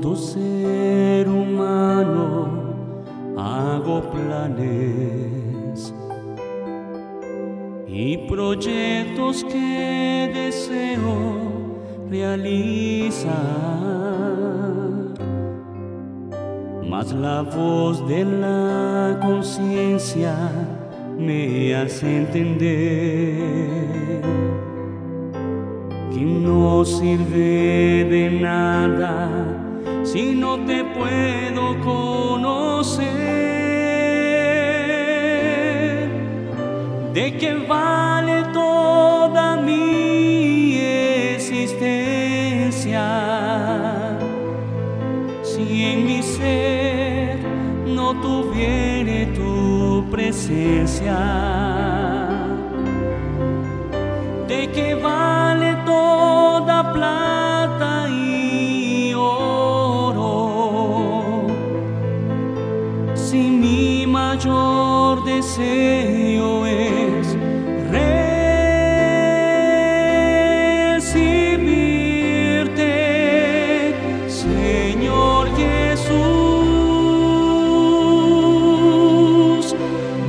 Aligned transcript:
Todo 0.00 0.14
ser 0.14 1.28
humano, 1.28 2.48
hago 3.36 4.00
planes 4.12 5.92
y 7.88 8.16
proyectos 8.28 9.42
que 9.42 10.30
deseo 10.32 11.50
realizar. 12.08 13.32
Mas 16.88 17.12
la 17.12 17.42
voz 17.42 18.06
de 18.06 18.24
la 18.24 19.18
conciencia 19.20 20.36
me 21.18 21.74
hace 21.74 22.18
entender 22.18 22.60
que 26.12 26.20
no 26.20 26.84
sirve 26.84 28.04
de 28.08 28.30
nada 28.40 29.57
si 30.12 30.34
no 30.34 30.58
te 30.64 30.84
puedo 30.84 31.78
conocer. 31.80 33.08
¿De 37.12 37.36
qué 37.36 37.54
vale 37.68 38.44
toda 38.54 39.56
mi 39.56 40.78
existencia 41.34 43.04
si 45.42 45.84
en 45.84 46.06
mi 46.06 46.22
ser 46.22 47.38
no 47.86 48.18
tuviere 48.22 49.26
tu 49.38 50.06
presencia? 50.10 51.18
¿De 54.48 54.70
qué 54.74 54.94
vale 54.94 55.76
toda 55.84 56.47
deseo 65.58 66.66
es 66.66 67.36
recibirte, 70.90 71.14
Señor 74.28 75.48
Jesús? 75.56 76.14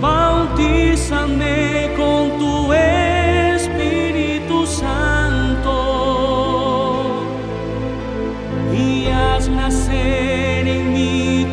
Bautízame 0.00 1.90
con 1.96 2.38
tu 2.38 2.72
Espíritu 2.72 4.64
Santo 4.66 5.72
y 8.72 9.06
haz 9.08 9.48
nacer 9.48 10.68
en 10.68 10.92
mí 10.92 11.46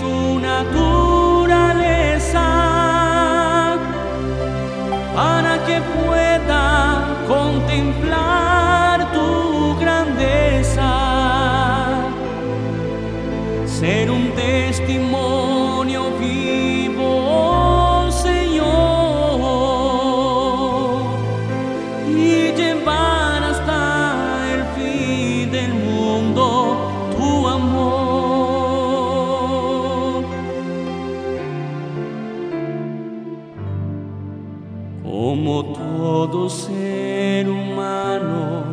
Como 35.14 35.64
todo 35.64 36.50
ser 36.50 37.48
humano, 37.48 38.64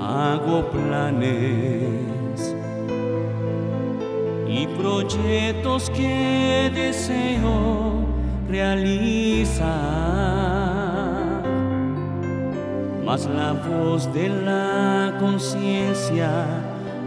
hago 0.00 0.64
planes 0.70 2.56
y 4.48 4.66
proyectos 4.66 5.90
que 5.90 6.70
deseo 6.74 8.00
realizar. 8.48 9.68
Mas 13.04 13.26
la 13.26 13.52
voz 13.52 14.10
de 14.14 14.30
la 14.30 15.18
conciencia 15.20 16.30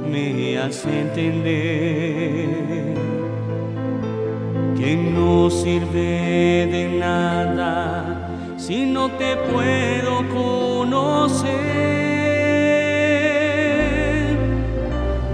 me 0.08 0.60
hace 0.60 1.02
entender 1.02 2.94
que 4.78 4.96
no 4.96 5.50
sirve 5.50 6.68
de 6.72 6.98
nada 7.00 8.01
si 8.72 8.86
no 8.86 9.12
te 9.12 9.36
puedo 9.52 10.26
conocer. 10.30 11.50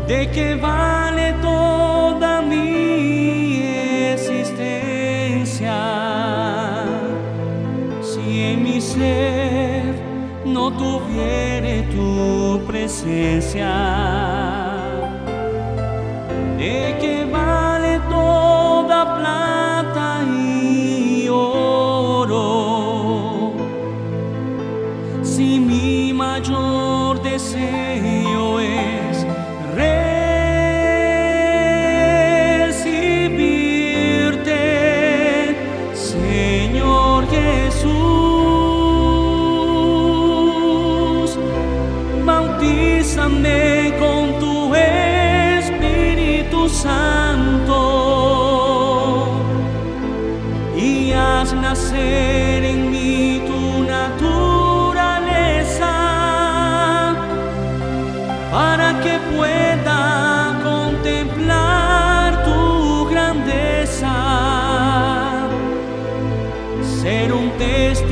¿De 0.07 0.31
qué 0.31 0.55
vale 0.55 1.33
toda 1.43 2.41
mi 2.41 3.61
existencia 4.11 5.77
si 8.01 8.41
en 8.41 8.63
mi 8.63 8.81
ser 8.81 9.93
no 10.43 10.71
tuviere 10.71 11.83
tu 11.93 12.59
presencia? 12.65 14.76
Mayor 26.17 27.21
deseo 27.21 28.59
es 28.59 29.25
recibirte, 32.65 33.15
Señor 35.93 37.27
Jesús? 37.29 37.87
Bautízame 42.25 43.93
con 43.99 44.39
tu 44.39 44.73
Espíritu 44.73 46.67
Santo 46.67 47.96
pueda 59.35 60.59
contemplar 60.63 62.43
tu 62.43 63.07
grandeza, 63.09 64.13
ser 67.01 67.33
un 67.33 67.51
testimonio 67.51 68.06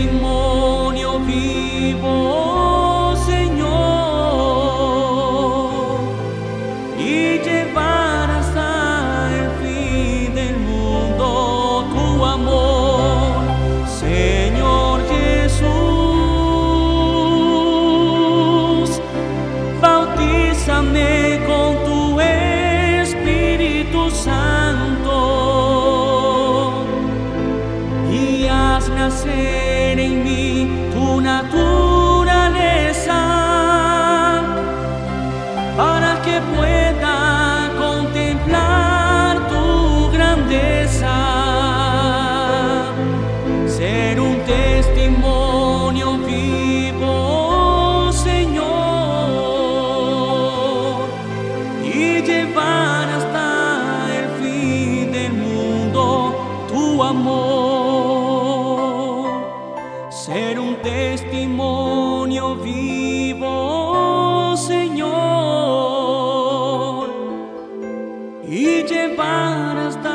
Llevar 68.88 69.78
hasta 69.80 70.14